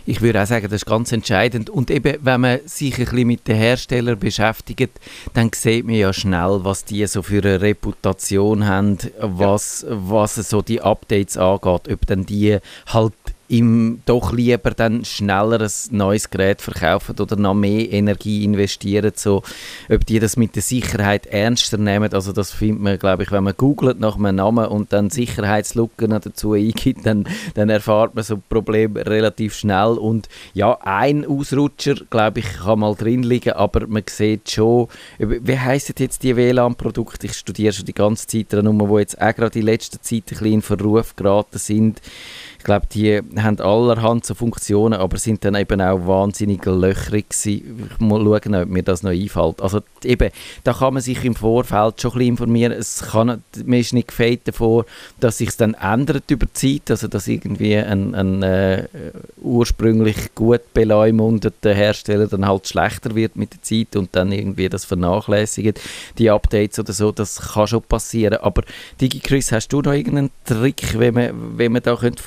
[0.05, 1.69] Ich würde auch sagen, das ist ganz entscheidend.
[1.69, 4.91] Und eben, wenn man sich ein bisschen mit den Herstellern beschäftigt,
[5.33, 9.97] dann sieht man ja schnell, was die so für eine Reputation haben, was, ja.
[9.99, 11.91] was so die Updates angeht.
[11.91, 13.13] Ob dann die halt
[13.49, 19.43] ihm doch lieber dann schneller ein neues Gerät verkaufen oder noch mehr Energie investieren, so,
[19.89, 23.43] ob die das mit der Sicherheit ernster nehmen, also das findet man, glaube ich, wenn
[23.43, 28.35] man googelt nach einem Namen und dann Sicherheitslücken dazu eingibt, dann, dann erfahrt man so
[28.35, 29.97] ein Problem relativ schnell.
[29.97, 35.59] Und ja, ein Ausrutscher, glaube ich, kann mal drin liegen, aber man sieht schon, wie
[35.59, 37.27] heissen jetzt die WLAN-Produkte?
[37.27, 40.29] Ich studiere schon die ganze Zeit daran, wo jetzt auch gerade in letzter Zeit ein
[40.29, 42.01] bisschen in Verruf geraten sind,
[42.67, 47.89] glaube, die haben allerhand so Funktionen, aber sind dann eben auch wahnsinnig löchrig gewesen.
[47.93, 49.61] Ich muss schauen, ob mir das noch einfällt.
[49.61, 50.29] Also eben,
[50.65, 52.73] da kann man sich im Vorfeld schon ein bisschen informieren.
[52.73, 54.85] Es kann, man ist nicht gefeit davor,
[55.19, 58.87] dass sich dann ändert über die Zeit, also dass irgendwie ein, ein äh,
[59.41, 64.83] ursprünglich gut beleumundeter Hersteller dann halt schlechter wird mit der Zeit und dann irgendwie das
[64.83, 65.79] vernachlässigt,
[66.17, 68.39] die Updates oder so, das kann schon passieren.
[68.41, 68.63] Aber
[68.99, 72.21] DigiChris, hast du noch irgendeinen Trick, wie man, wie man da könnte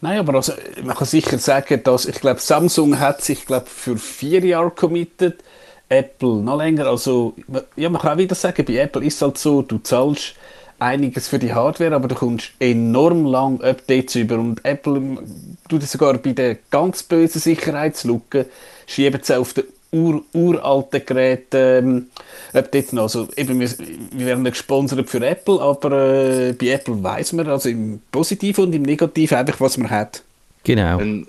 [0.00, 0.52] Nein, aber also,
[0.82, 5.42] man kann sicher sagen, dass ich glaube, Samsung hat sich glaube für vier Jahre committed,
[5.88, 6.86] Apple noch länger.
[6.86, 7.34] Also
[7.76, 10.34] ja, man kann auch wieder sagen, bei Apple ist es halt so, du zahlst
[10.78, 15.18] einiges für die Hardware, aber du kommst enorm lang Updates über und Apple
[15.68, 18.46] tut sogar bei den ganz bösen Sicherheitslücken
[18.86, 22.08] schieben sie auf den ur, uralten Geräten
[22.52, 23.02] ähm, noch.
[23.04, 23.70] Also eben, wir,
[24.12, 28.64] wir werden nicht gesponsert für Apple, aber äh, bei Apple weiß man also im Positiven
[28.64, 30.22] und im Negativen einfach, was man hat.
[30.64, 30.98] Genau.
[30.98, 31.26] Ein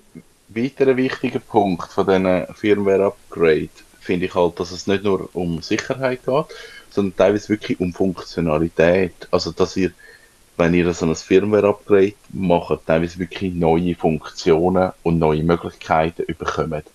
[0.50, 6.26] weiterer wichtiger Punkt von diesen Firmware-Upgrade finde ich halt, dass es nicht nur um Sicherheit
[6.26, 6.46] geht,
[6.90, 9.28] sondern teilweise wirklich um Funktionalität.
[9.32, 9.92] Also, dass ihr,
[10.58, 16.86] wenn ihr so ein Firmware-Upgrade macht, teilweise wirklich neue Funktionen und neue Möglichkeiten bekommt.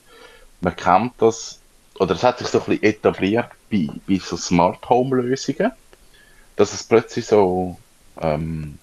[0.62, 1.59] Man kennt das
[2.00, 5.70] oder es hat sich so ein bisschen etabliert bei, bei so Smart Home Lösungen,
[6.56, 7.76] dass es plötzlich so
[8.22, 8.78] ähm,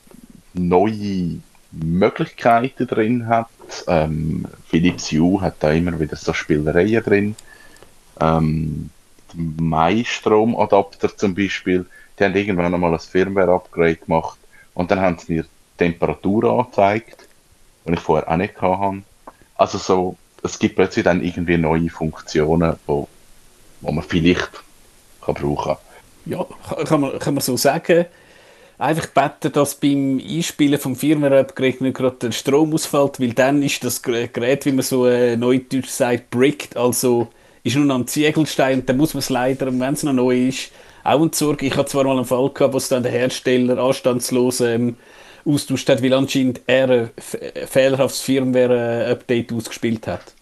[0.54, 1.40] neue
[1.72, 3.50] Möglichkeiten drin hat.
[3.88, 7.36] Ähm, Philips Hue hat da immer wieder so Spielereien drin.
[8.22, 8.92] Ähm,
[9.34, 11.88] Mai-Stromadapter zum Beispiel,
[12.20, 14.38] die haben irgendwann einmal ein Firmware-Upgrade gemacht
[14.76, 15.46] und dann haben sie mir
[15.80, 17.28] Temperatur angezeigt,
[17.88, 19.02] die ich vorher auch nicht hatte.
[19.56, 20.18] Also so
[20.48, 23.08] es gibt plötzlich dann irgendwie neue Funktionen, wo,
[23.82, 24.50] wo man vielleicht
[25.24, 25.78] kann brauchen.
[26.26, 26.46] Ja,
[26.86, 28.06] kann man, kann man so sagen.
[28.80, 33.84] Einfach beten, dass beim Einspielen vom Firmware-Upgrade nicht gerade der Strom ausfällt, weil dann ist
[33.84, 37.30] das Gerät, wie man so äh, neudeutsch sagt, bricked, also
[37.64, 40.48] ist nur noch ein Ziegelstein und dann muss man es leider, wenn es noch neu
[40.50, 40.72] ist,
[41.04, 41.66] auch entsorgen.
[41.68, 44.96] Ich hatte zwar mal einen Fall gehabt, wo es dann der Hersteller anstandslos ähm,
[45.44, 47.10] austauscht hat, weil anscheinend er ein
[47.68, 50.37] fehlerhaftes Firmware-Update ausgespielt hat.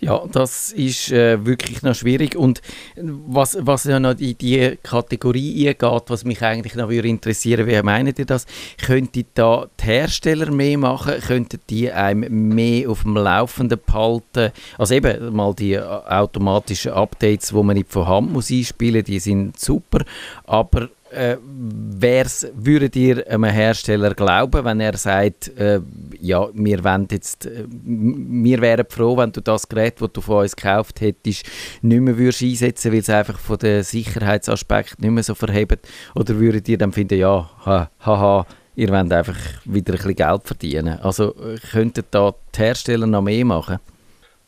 [0.00, 2.36] Ja, das ist äh, wirklich noch schwierig.
[2.36, 2.62] Und
[2.96, 7.82] was, was ja noch in die Kategorie eingeht, was mich eigentlich noch würde interessieren, wie
[7.82, 8.46] meint ihr das?
[8.80, 11.14] Könnten da die Hersteller mehr machen?
[11.26, 14.52] Könnten die einem mehr auf dem Laufenden behalten?
[14.78, 19.18] Also eben mal die äh, automatischen Updates, wo man nicht von Hand muss einspielen, die
[19.18, 20.04] sind super.
[20.44, 25.80] Aber äh, würdet ihr einem Hersteller glauben, wenn er sagt, äh,
[26.20, 30.56] ja, wir, jetzt, äh, wir wären froh, wenn du das Gerät, das du von uns
[30.56, 31.44] gekauft hättest,
[31.82, 35.88] nicht mehr würdest einsetzen weil es einfach von den Sicherheitsaspekten nicht mehr so verhebt?
[36.14, 40.42] Oder würdet ihr dann finden, ja, haha, ha, ihr wollt einfach wieder ein bisschen Geld
[40.44, 40.98] verdienen?
[41.00, 43.78] Also äh, könnten da die Hersteller noch mehr machen?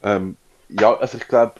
[0.03, 0.37] Ähm,
[0.69, 1.55] ja, also ich glaube,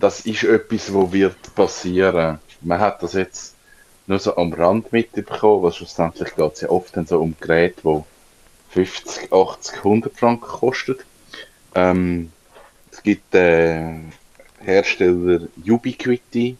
[0.00, 2.38] das ist etwas, was wird passieren.
[2.60, 3.54] Man hat das jetzt
[4.08, 7.82] nur so am Rand mitbekommen, weil schlussendlich geht es ja oft dann so um Geräte,
[7.84, 8.02] die
[8.70, 10.96] 50, 80, 100 Franken kosten.
[11.74, 12.32] Ähm,
[12.90, 13.94] es gibt äh,
[14.60, 16.56] Hersteller Ubiquiti,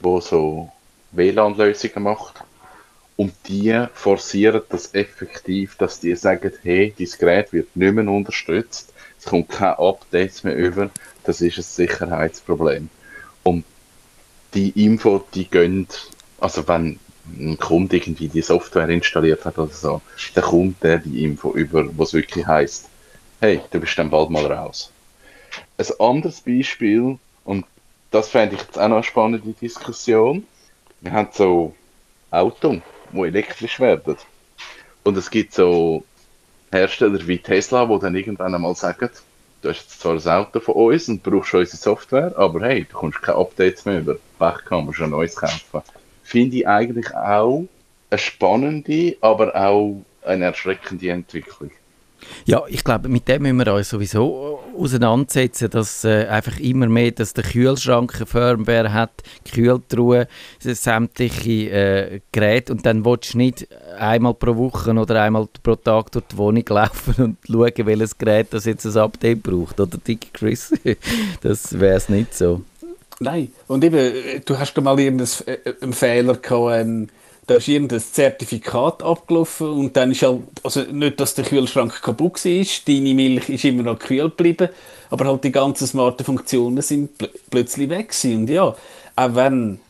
[0.00, 0.70] wo so
[1.12, 2.44] WLAN-Lösungen macht.
[3.16, 8.92] Und die forcieren das effektiv, dass die sagen, hey, dein Gerät wird nicht mehr unterstützt,
[9.18, 10.90] es kommt kein Updates mehr über,
[11.24, 12.88] das ist ein Sicherheitsproblem.
[13.44, 13.64] Und
[14.54, 15.86] die Info, die gehen
[16.42, 16.98] also wenn
[17.38, 20.02] ein Kunde irgendwie die Software installiert hat oder so,
[20.34, 22.88] dann kommt der die Info über, was wirklich heißt,
[23.40, 24.90] hey, du bist dann bald mal raus.
[25.78, 27.64] Ein anderes Beispiel, und
[28.10, 30.44] das fände ich jetzt auch noch eine spannende Diskussion,
[31.00, 31.74] wir haben so
[32.30, 32.78] Autos,
[33.12, 34.16] die elektrisch werden.
[35.04, 36.04] Und es gibt so
[36.72, 39.10] Hersteller wie Tesla, die dann irgendwann einmal sagen,
[39.62, 42.96] du hast jetzt zwar ein Auto von uns und brauchst unsere Software, aber hey, du
[42.96, 44.16] kommst keine Updates mehr über.
[44.38, 45.82] Pech kann man schon Neues kaufen
[46.32, 47.66] finde ich eigentlich auch
[48.08, 51.70] eine spannende, aber auch eine erschreckende Entwicklung.
[52.46, 57.10] Ja, ich glaube, mit dem müssen wir uns sowieso auseinandersetzen, dass äh, einfach immer mehr,
[57.10, 59.10] dass der Kühlschrank eine Firmware hat,
[59.52, 60.26] Kühltruhe,
[60.60, 63.68] sämtliche äh, Geräte und dann willst du nicht
[63.98, 68.46] einmal pro Woche oder einmal pro Tag durch die Wohnung laufen und schauen, welches Gerät
[68.52, 70.72] das jetzt ein Update braucht, oder Dick Chris?
[71.42, 72.62] das wäre es nicht so.
[73.22, 77.08] Nein, und eben, du hast mal irgendeinen äh, Fehler gehabt, ähm,
[77.46, 82.44] da ist irgendein Zertifikat abgelaufen und dann ist halt, also nicht, dass der Kühlschrank kaputt
[82.44, 84.68] war, deine Milch ist immer noch kühl geblieben,
[85.10, 88.42] aber halt die ganzen smarten Funktionen sind pl plötzlich weg gewesen.
[88.42, 88.74] Und ja,
[89.16, 89.80] auch wenn,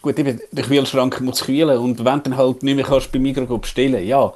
[0.00, 3.60] gut, eben, der Kühlschrank muss kühlen und wenn dann halt nicht mehr kannst bei Migros
[3.60, 4.32] bestellen, ja,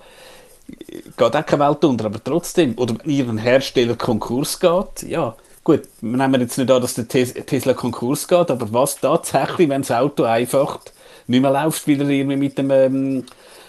[0.69, 5.35] geht auch keine Welt unter, aber trotzdem, oder wenn ihren Hersteller Konkurs geht, ja,
[5.69, 9.83] gut, wir nehmen jetzt nicht an, dass der Tesla Konkurs geht, aber was tatsächlich, wenn
[9.83, 10.79] das Auto einfach
[11.27, 13.25] nicht mehr läuft, weil er irgendwie mit dem ähm,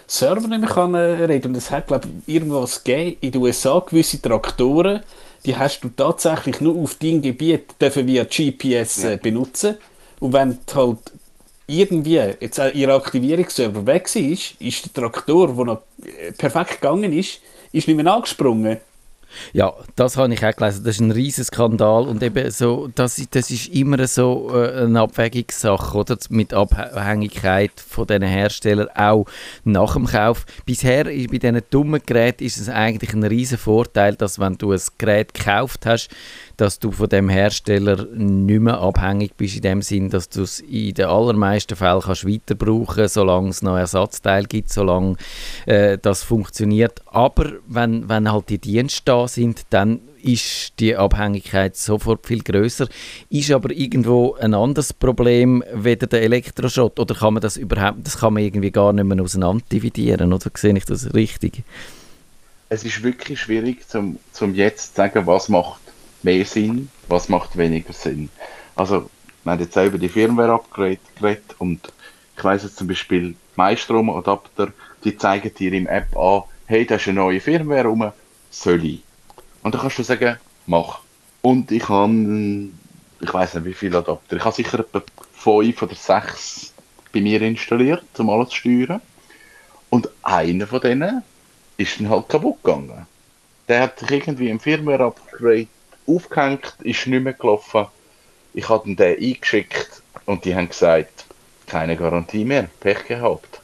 [0.08, 3.42] Server nicht mehr kann, äh, reden Und es hat, glaube ich, irgendwas gegeben in den
[3.42, 5.02] USA, gewisse Traktoren,
[5.46, 9.76] die hast du tatsächlich nur auf deinem Gebiet dürfen via GPS äh, benutzen.
[10.22, 11.00] Und wenn halt
[11.68, 17.42] irgendwie jetzt ihr Aktivierungsserver weg ist, ist der Traktor, der noch äh, perfekt gegangen ist,
[17.74, 18.78] ist nicht mehr angesprungen.
[19.54, 20.84] Ja, das habe ich auch gelesen.
[20.84, 25.02] Das ist ein riesiger Skandal und eben so, das, das ist immer so äh, eine
[25.02, 26.18] Abwägungssache, oder?
[26.30, 29.26] Mit Abhängigkeit von diesen Herstellern, auch
[29.64, 30.46] nach dem Kauf.
[30.66, 34.82] Bisher bei diesen dummen Geräten ist es eigentlich ein riesiger Vorteil, dass wenn du ein
[34.98, 36.10] Gerät gekauft hast,
[36.60, 40.60] dass du von dem Hersteller nicht mehr abhängig bist, in dem Sinn, dass du es
[40.60, 45.16] in den allermeisten Fällen kannst weiter brauchen solange es noch Ersatzteile gibt, solange
[45.66, 47.02] äh, das funktioniert.
[47.06, 52.90] Aber wenn, wenn halt die Dienste da sind, dann ist die Abhängigkeit sofort viel größer.
[53.30, 58.18] Ist aber irgendwo ein anderes Problem weder der Elektroschrott oder kann man das überhaupt, das
[58.18, 61.64] kann man irgendwie gar nicht mehr auseinander dividieren, oder sehe ich das richtig?
[62.68, 65.89] Es ist wirklich schwierig, zum, zum jetzt zu sagen, was macht
[66.24, 68.30] mehr Sinn, was macht weniger Sinn.
[68.76, 69.10] Also,
[69.44, 71.92] wir haben jetzt auch über die Firmware-Upgrade geredet und
[72.38, 74.72] ich weiss jetzt zum Beispiel, MyStrom-Adapter,
[75.04, 78.12] die zeigen dir im App an, hey, da ist eine neue Firmware rum,
[78.50, 79.04] soll ich?
[79.64, 81.00] Und dann kannst du sagen, mach.
[81.42, 82.14] Und ich habe,
[83.22, 85.02] ich weiß nicht wie viele Adapter, ich habe sicher etwa
[85.34, 86.74] fünf oder sechs
[87.14, 89.02] bei mir installiert, um alles zu steuern.
[89.90, 91.24] Und einer von denen
[91.78, 93.08] ist dann halt kaputt gegangen.
[93.68, 95.68] Der hat sich irgendwie im Firmware-Upgrade
[96.10, 97.88] aufgehängt, ist nicht mehr gelaufen.
[98.54, 101.26] Ich habe den eingeschickt und die haben gesagt,
[101.68, 103.62] keine Garantie mehr, Pech gehabt.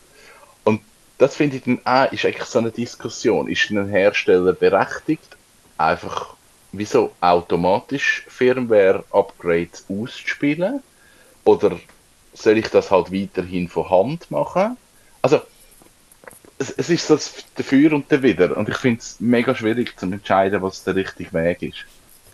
[0.64, 0.82] Und
[1.18, 3.50] das finde ich dann auch, ist eigentlich so eine Diskussion.
[3.50, 5.36] Ist ein Hersteller berechtigt,
[5.78, 6.36] einfach
[6.72, 10.82] wieso automatisch Firmware-Upgrades auszuspielen?
[11.44, 11.80] Oder
[12.34, 14.78] soll ich das halt weiterhin von Hand machen?
[15.22, 15.42] Also,
[16.58, 18.56] es, es ist das dafür und dawider.
[18.56, 21.86] Und ich finde es mega schwierig zu entscheiden, was der richtige Weg ist.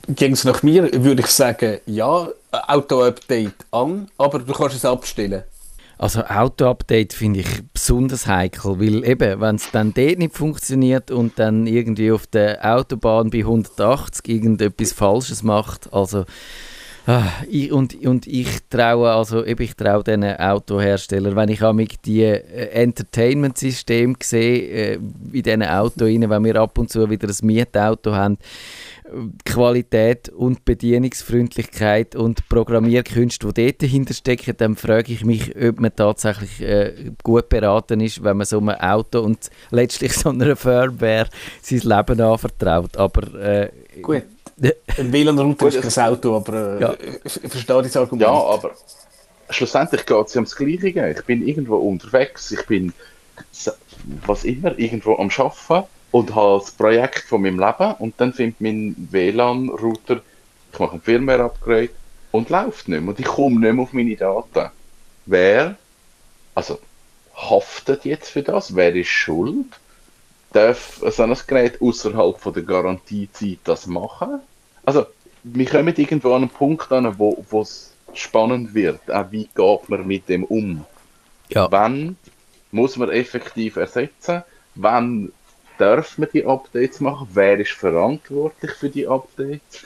[0.07, 5.43] Ging es nach mir, würde ich sagen, ja, Auto-Update an, aber du kannst es abstellen.
[5.97, 11.37] Also Auto-Update finde ich besonders heikel, weil eben, wenn es dann dort nicht funktioniert und
[11.37, 16.25] dann irgendwie auf der Autobahn bei 180 irgendetwas Falsches macht, also
[17.07, 21.99] Ah, ich, und, und ich traue also eben ich traue diesen Autoherstellern, wenn ich mich
[21.99, 24.99] die äh, Entertainment-System sehe äh,
[25.33, 28.37] in diesen Autos rein, wenn wir ab und zu wieder ein Mietauto haben,
[29.45, 35.95] Qualität und Bedienungsfreundlichkeit und Programmierkünste, die dort dahinter stecken, dann frage ich mich, ob man
[35.95, 41.27] tatsächlich äh, gut beraten ist, wenn man so einem Auto und letztlich so einer Firmware
[41.61, 42.95] sein Leben anvertraut.
[42.95, 43.69] Aber äh,
[44.01, 44.23] gut.
[44.97, 46.95] Ein WLAN-Router ist kein Auto, aber äh, ja.
[47.23, 48.21] ich verstehe das Argument.
[48.21, 48.71] Ja, aber
[49.49, 51.15] schlussendlich geht es ja ums Gleiche.
[51.17, 52.93] Ich bin irgendwo unterwegs, ich bin
[54.25, 58.61] was immer, irgendwo am Arbeiten und habe das Projekt von meinem Leben und dann findet
[58.61, 60.21] mein WLAN-Router,
[60.71, 61.89] ich mache ein Firmware-Upgrade
[62.31, 64.71] und läuft nicht mehr und ich komme nicht mehr auf meine Daten.
[65.25, 65.75] Wer,
[66.53, 66.79] also
[67.35, 68.75] haftet jetzt für das?
[68.75, 69.67] Wer ist schuld?
[70.53, 74.41] Darf so ein Gerät außerhalb der Garantiezeit das machen?
[74.85, 75.05] Also,
[75.43, 78.99] wir kommen irgendwo an einen Punkt an, wo es spannend wird.
[79.11, 80.85] Auch wie geht man mit dem um?
[81.49, 81.71] Ja.
[81.71, 82.15] Wann
[82.71, 84.43] muss man effektiv ersetzen?
[84.75, 85.31] Wann
[85.77, 87.27] darf man die Updates machen?
[87.33, 89.83] Wer ist verantwortlich für die Updates?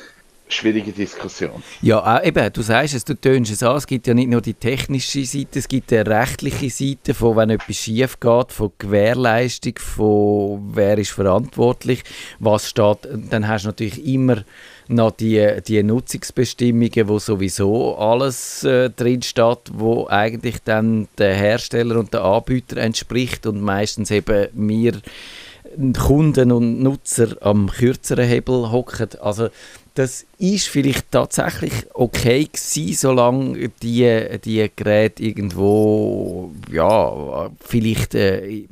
[0.47, 1.63] schwierige Diskussion.
[1.81, 4.41] Ja, äh, eben, du sagst es, du tönst es an, es gibt ja nicht nur
[4.41, 9.73] die technische Seite, es gibt eine rechtliche Seite, von wenn etwas schief geht, von Gewährleistung,
[9.79, 12.03] von wer ist verantwortlich,
[12.39, 14.43] was steht, dann hast du natürlich immer
[14.87, 21.99] noch die, die Nutzungsbestimmungen, wo sowieso alles äh, drin steht, wo eigentlich dann der Hersteller
[21.99, 24.93] und der Anbieter entspricht und meistens eben wir
[25.97, 29.09] Kunden und Nutzer am kürzeren Hebel hocken.
[29.19, 29.49] Also
[29.95, 38.65] das ist vielleicht tatsächlich okay gewesen, solange die, die Geräte irgendwo ja, vielleicht äh,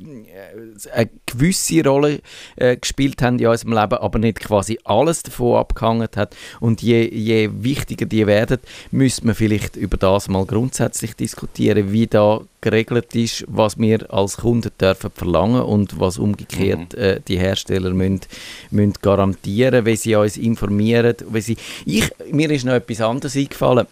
[0.92, 2.20] eine gewisse Rolle
[2.56, 6.36] äh, gespielt haben in unserem Leben, aber nicht quasi alles davon abgehangen hat.
[6.60, 8.58] Und je, je wichtiger die werden,
[8.90, 14.38] müsste man vielleicht über das mal grundsätzlich diskutieren, wie da geregelt ist, was wir als
[14.38, 17.02] Kunden dürfen verlangen und was umgekehrt mhm.
[17.02, 18.22] äh, die Hersteller müssen,
[18.70, 21.13] müssen garantieren, wie sie uns informieren.
[21.28, 23.86] Wie sie ich, mir ist noch etwas anderes eingefallen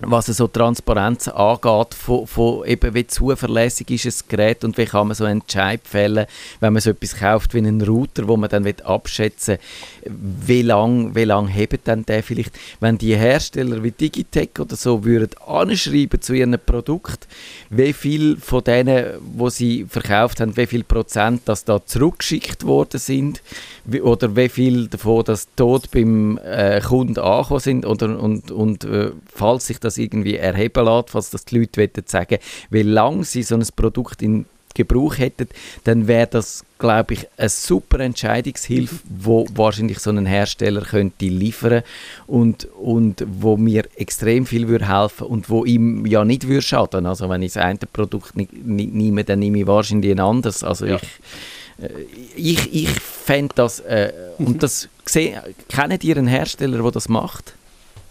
[0.00, 5.08] was so Transparenz angeht, von, von eben wie zuverlässig ist ein Gerät und wie kann
[5.08, 6.26] man so einen Entscheid fällen,
[6.60, 9.58] wenn man so etwas kauft wie einen Router, wo man dann abschätzen
[10.10, 15.04] wie lange wie lang hebt dann der vielleicht, wenn die Hersteller wie Digitech oder so
[15.04, 17.26] würden anschreiben zu ihrem Produkt,
[17.70, 22.98] wie viel von denen, wo sie verkauft haben, wie viel Prozent das da zurückgeschickt worden
[22.98, 23.42] sind
[24.02, 29.10] oder wie viel davon das tot beim äh, Kunden angekommen sind oder, und, und äh,
[29.34, 32.38] falls sich das irgendwie erheben lässt, falls das die Leute sagen
[32.70, 35.48] wie lange sie so ein Produkt in Gebrauch hätten,
[35.84, 41.82] dann wäre das, glaube ich, eine super Entscheidungshilfe, wo wahrscheinlich so ein Hersteller könnte liefern
[42.26, 47.06] und, und wo mir extrem viel würde helfen und wo ihm ja nicht würde schaden.
[47.06, 50.62] Also wenn ich das eine Produkt nicht, nicht nehme, dann nehme ich wahrscheinlich ein anderes.
[50.62, 50.96] Also ja.
[50.96, 51.02] ich
[51.82, 51.88] äh,
[52.36, 57.54] ich, ich fände das, äh, und das kennt ihr einen Hersteller, der das macht?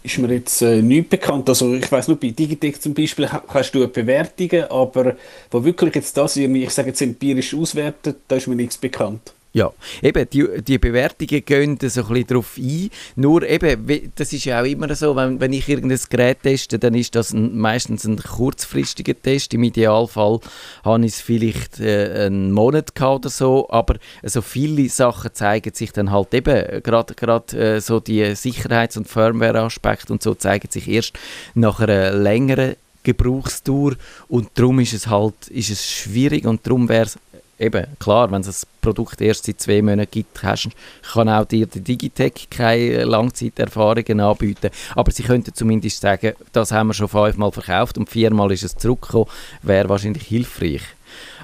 [0.02, 1.48] Ist mir jetzt äh, nicht bekannt.
[1.48, 5.16] Also ich weiß nur, bei Digitec zum Beispiel hast du Bewertungen, aber
[5.50, 9.32] wo wirklich jetzt das, ich sage jetzt empirisch auswertet, da ist mir nichts bekannt.
[9.54, 12.90] Ja, eben, die, die Bewertungen gehen so ein bisschen darauf ein.
[13.16, 16.94] Nur eben, das ist ja auch immer so, wenn, wenn ich irgendein Gerät teste, dann
[16.94, 19.54] ist das ein, meistens ein kurzfristiger Test.
[19.54, 20.40] Im Idealfall
[20.84, 25.72] habe ich es vielleicht äh, einen Monat gehabt oder so, aber so viele Sachen zeigen
[25.72, 30.88] sich dann halt eben, gerade äh, so die Sicherheits- und Firmware-Aspekte und so zeigen sich
[30.88, 31.14] erst
[31.54, 33.96] nach einer längeren Gebrauchstour
[34.28, 37.18] und darum ist es halt ist es schwierig und darum wäre es
[37.58, 40.68] eben, klar, wenn es das Produkt erst seit zwei Monaten gibt, hast,
[41.12, 44.70] kann auch dir die Digitec keine Langzeiterfahrungen anbieten.
[44.94, 48.76] Aber sie könnten zumindest sagen, das haben wir schon fünfmal verkauft und viermal ist es
[48.76, 49.26] zurückgekommen,
[49.62, 50.82] wäre wahrscheinlich hilfreich.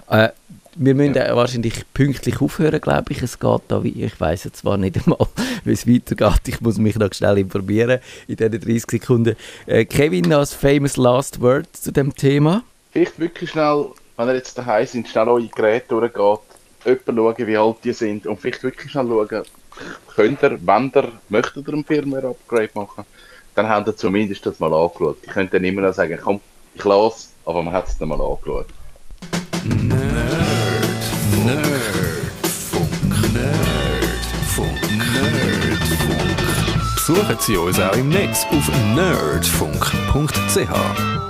[0.09, 0.29] Äh,
[0.77, 1.37] wir müssen ja.
[1.37, 3.23] wahrscheinlich pünktlich aufhören, glaube ich.
[3.23, 5.27] Es geht da, wie ich weiß jetzt zwar nicht einmal,
[5.65, 6.49] wie es weitergeht.
[6.49, 9.37] Ich muss mich noch schnell informieren in diesen 30 Sekunden.
[9.67, 12.65] Äh, Kevin, als famous last word zu dem Thema?
[12.93, 16.41] Vielleicht wirklich schnell wenn ihr jetzt daheim sind, schnell eure Geräte durchgeht,
[16.85, 19.43] jemanden schauen, wie alt die sind und vielleicht wirklich schnell schauen,
[20.15, 23.05] könnt ihr, wenn ihr möchtet ihr ein Firmware-Upgrade machen,
[23.55, 25.19] dann habt ihr zumindest das mal angeschaut.
[25.23, 26.41] Ich könnte dann immer noch sagen, komm,
[26.75, 28.67] ich lasse, aber man hat es dann mal angeschaut.
[29.65, 29.95] Nerd,
[31.45, 36.45] Nerdfunk, Nerdfunk, Nerdfunk.
[36.95, 41.24] Besuchen Sie uns auch im Netz auf nerdfunk.ch.